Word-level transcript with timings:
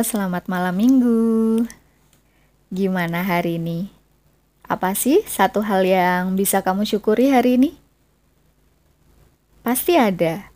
selamat 0.00 0.48
malam 0.48 0.72
minggu. 0.72 1.68
Gimana 2.72 3.20
hari 3.20 3.60
ini? 3.60 3.92
Apa 4.64 4.96
sih 4.96 5.20
satu 5.28 5.60
hal 5.60 5.84
yang 5.84 6.32
bisa 6.32 6.64
kamu 6.64 6.88
syukuri 6.88 7.28
hari 7.28 7.60
ini? 7.60 7.76
Pasti 9.60 10.00
ada. 10.00 10.48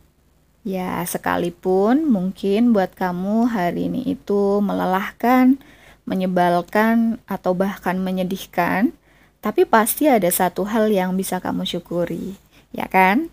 Ya, 0.65 1.05
sekalipun 1.05 2.09
mungkin 2.09 2.73
buat 2.73 2.97
kamu 2.97 3.53
hari 3.53 3.93
ini 3.93 4.09
itu 4.17 4.57
melelahkan, 4.57 5.61
menyebalkan, 6.09 7.21
atau 7.29 7.53
bahkan 7.53 8.01
menyedihkan, 8.01 8.97
tapi 9.37 9.69
pasti 9.69 10.09
ada 10.09 10.33
satu 10.33 10.65
hal 10.65 10.89
yang 10.89 11.13
bisa 11.13 11.37
kamu 11.37 11.61
syukuri, 11.61 12.41
ya 12.73 12.89
kan? 12.89 13.29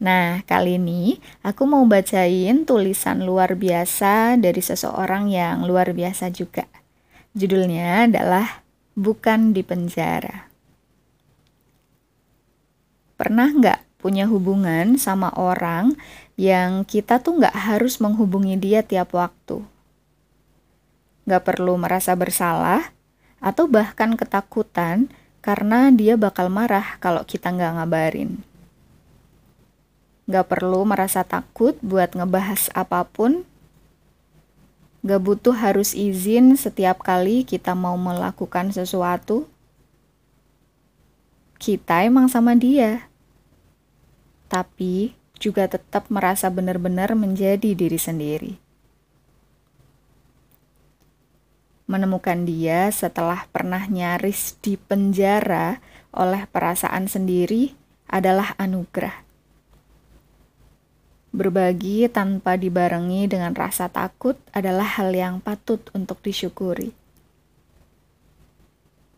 Nah, 0.00 0.40
kali 0.48 0.80
ini 0.80 1.20
aku 1.44 1.68
mau 1.68 1.84
bacain 1.84 2.64
tulisan 2.64 3.20
luar 3.20 3.52
biasa 3.52 4.40
dari 4.40 4.64
seseorang 4.64 5.28
yang 5.28 5.68
luar 5.68 5.92
biasa 5.92 6.32
juga. 6.32 6.64
Judulnya 7.36 8.08
adalah 8.08 8.64
Bukan 8.96 9.52
di 9.52 9.60
Penjara. 9.60 10.48
Pernah 13.20 13.52
nggak 13.52 13.80
punya 14.00 14.24
hubungan 14.24 14.96
sama 14.96 15.28
orang 15.36 15.92
yang 16.40 16.88
kita 16.88 17.20
tuh 17.20 17.36
nggak 17.36 17.52
harus 17.52 18.00
menghubungi 18.00 18.56
dia 18.56 18.80
tiap 18.80 19.12
waktu? 19.12 19.60
Nggak 21.28 21.44
perlu 21.44 21.76
merasa 21.76 22.16
bersalah 22.16 22.96
atau 23.44 23.68
bahkan 23.68 24.16
ketakutan 24.16 25.12
karena 25.44 25.92
dia 25.92 26.16
bakal 26.16 26.48
marah 26.48 26.96
kalau 27.04 27.20
kita 27.28 27.52
nggak 27.52 27.76
ngabarin. 27.76 28.49
Gak 30.30 30.46
perlu 30.46 30.86
merasa 30.86 31.26
takut 31.26 31.74
buat 31.82 32.14
ngebahas 32.14 32.70
apa 32.70 33.02
pun. 33.02 33.42
Gak 35.02 35.26
butuh 35.26 35.58
harus 35.58 35.90
izin 35.90 36.54
setiap 36.54 37.02
kali 37.02 37.42
kita 37.42 37.74
mau 37.74 37.98
melakukan 37.98 38.70
sesuatu. 38.70 39.50
Kita 41.58 42.06
emang 42.06 42.30
sama 42.30 42.54
dia. 42.54 43.10
Tapi 44.46 45.18
juga 45.34 45.66
tetap 45.66 46.06
merasa 46.14 46.46
benar-benar 46.46 47.18
menjadi 47.18 47.74
diri 47.74 47.98
sendiri. 47.98 48.54
Menemukan 51.90 52.46
dia 52.46 52.86
setelah 52.94 53.50
pernah 53.50 53.82
nyaris 53.90 54.54
di 54.62 54.78
penjara 54.78 55.82
oleh 56.14 56.46
perasaan 56.46 57.10
sendiri 57.10 57.74
adalah 58.06 58.54
anugerah 58.62 59.29
Berbagi 61.30 62.10
tanpa 62.10 62.58
dibarengi 62.58 63.30
dengan 63.30 63.54
rasa 63.54 63.86
takut 63.86 64.34
adalah 64.50 64.98
hal 64.98 65.14
yang 65.14 65.38
patut 65.38 65.78
untuk 65.94 66.18
disyukuri. 66.26 66.90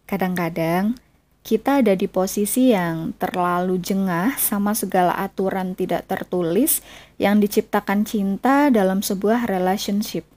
Kadang-kadang 0.05 1.01
kita 1.41 1.81
ada 1.81 1.97
di 1.97 2.05
posisi 2.13 2.69
yang 2.77 3.17
terlalu 3.17 3.81
jengah 3.81 4.37
sama 4.37 4.77
segala 4.77 5.17
aturan 5.17 5.73
tidak 5.73 6.05
tertulis 6.05 6.85
yang 7.17 7.41
diciptakan 7.41 8.05
cinta 8.05 8.69
dalam 8.69 9.01
sebuah 9.01 9.49
relationship. 9.49 10.29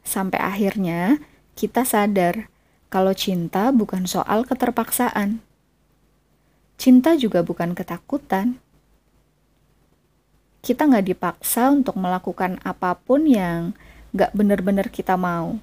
Sampai 0.00 0.40
akhirnya 0.40 1.20
kita 1.52 1.84
sadar 1.84 2.48
kalau 2.88 3.12
cinta 3.12 3.70
bukan 3.76 4.08
soal 4.08 4.48
keterpaksaan. 4.48 5.44
Cinta 6.80 7.12
juga 7.12 7.44
bukan 7.44 7.76
ketakutan 7.76 8.56
kita 10.60 10.84
nggak 10.84 11.06
dipaksa 11.16 11.72
untuk 11.72 11.96
melakukan 11.96 12.60
apa 12.60 12.92
pun 12.96 13.24
yang 13.24 13.72
nggak 14.12 14.32
benar-benar 14.36 14.92
kita 14.92 15.16
mau. 15.16 15.56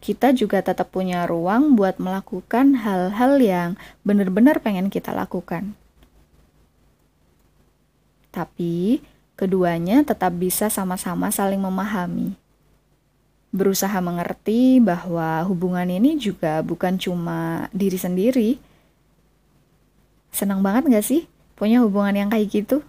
Kita 0.00 0.32
juga 0.32 0.60
tetap 0.64 0.92
punya 0.92 1.28
ruang 1.28 1.76
buat 1.76 2.00
melakukan 2.00 2.78
hal-hal 2.84 3.32
yang 3.40 3.70
benar-benar 4.06 4.60
pengen 4.62 4.88
kita 4.92 5.10
lakukan. 5.12 5.76
Tapi, 8.30 9.00
keduanya 9.34 10.04
tetap 10.04 10.36
bisa 10.36 10.68
sama-sama 10.68 11.32
saling 11.32 11.60
memahami. 11.60 12.36
Berusaha 13.50 13.96
mengerti 14.04 14.78
bahwa 14.84 15.40
hubungan 15.48 15.88
ini 15.88 16.20
juga 16.20 16.60
bukan 16.60 17.00
cuma 17.00 17.72
diri 17.72 17.96
sendiri. 17.96 18.50
Senang 20.28 20.60
banget 20.60 20.92
gak 20.92 21.06
sih 21.08 21.24
punya 21.56 21.80
hubungan 21.80 22.12
yang 22.12 22.28
kayak 22.28 22.52
gitu? 22.52 22.84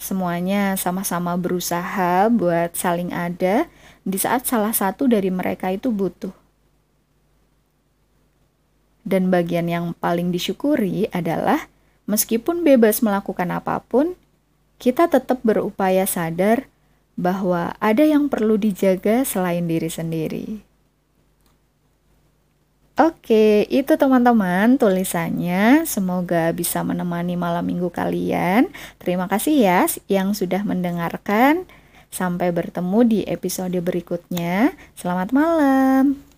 Semuanya 0.00 0.80
sama-sama 0.80 1.36
berusaha 1.36 2.32
buat 2.32 2.72
saling 2.72 3.12
ada 3.12 3.68
di 4.00 4.16
saat 4.16 4.48
salah 4.48 4.72
satu 4.72 5.04
dari 5.04 5.28
mereka 5.28 5.68
itu 5.68 5.92
butuh. 5.92 6.32
Dan 9.04 9.28
bagian 9.28 9.68
yang 9.68 9.92
paling 9.92 10.32
disyukuri 10.32 11.12
adalah 11.12 11.68
meskipun 12.08 12.64
bebas 12.64 13.04
melakukan 13.04 13.52
apa 13.52 13.84
pun, 13.84 14.16
kita 14.80 15.12
tetap 15.12 15.44
berupaya 15.44 16.08
sadar 16.08 16.64
bahwa 17.20 17.76
ada 17.76 18.00
yang 18.00 18.32
perlu 18.32 18.56
dijaga 18.56 19.28
selain 19.28 19.68
diri 19.68 19.92
sendiri. 19.92 20.69
Oke, 23.00 23.64
itu 23.72 23.96
teman-teman 23.96 24.76
tulisannya. 24.76 25.88
Semoga 25.88 26.52
bisa 26.52 26.84
menemani 26.84 27.32
malam 27.32 27.64
minggu 27.64 27.88
kalian. 27.88 28.68
Terima 29.00 29.24
kasih 29.24 29.56
ya 29.56 29.80
yang 30.04 30.36
sudah 30.36 30.60
mendengarkan. 30.68 31.64
Sampai 32.12 32.52
bertemu 32.52 33.00
di 33.08 33.20
episode 33.24 33.80
berikutnya. 33.80 34.76
Selamat 35.00 35.32
malam. 35.32 36.29